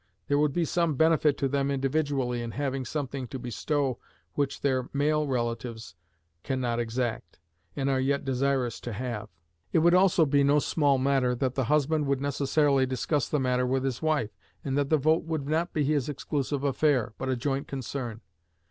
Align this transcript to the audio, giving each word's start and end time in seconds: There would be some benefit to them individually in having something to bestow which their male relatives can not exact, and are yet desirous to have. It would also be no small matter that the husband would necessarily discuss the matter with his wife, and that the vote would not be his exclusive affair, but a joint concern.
There 0.27 0.39
would 0.39 0.51
be 0.51 0.65
some 0.65 0.95
benefit 0.95 1.37
to 1.37 1.47
them 1.47 1.69
individually 1.69 2.41
in 2.41 2.49
having 2.53 2.85
something 2.85 3.27
to 3.27 3.37
bestow 3.37 3.99
which 4.33 4.61
their 4.61 4.89
male 4.93 5.27
relatives 5.27 5.93
can 6.41 6.59
not 6.59 6.79
exact, 6.79 7.37
and 7.75 7.87
are 7.87 7.99
yet 7.99 8.25
desirous 8.25 8.79
to 8.81 8.93
have. 8.93 9.29
It 9.71 9.77
would 9.77 9.93
also 9.93 10.25
be 10.25 10.43
no 10.43 10.57
small 10.57 10.97
matter 10.97 11.35
that 11.35 11.53
the 11.53 11.65
husband 11.65 12.07
would 12.07 12.19
necessarily 12.19 12.87
discuss 12.87 13.29
the 13.29 13.39
matter 13.39 13.67
with 13.67 13.83
his 13.83 14.01
wife, 14.01 14.31
and 14.65 14.75
that 14.75 14.89
the 14.89 14.97
vote 14.97 15.23
would 15.25 15.47
not 15.47 15.71
be 15.71 15.83
his 15.83 16.09
exclusive 16.09 16.63
affair, 16.63 17.13
but 17.19 17.29
a 17.29 17.35
joint 17.35 17.67
concern. 17.67 18.21